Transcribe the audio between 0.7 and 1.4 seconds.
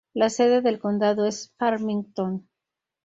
condado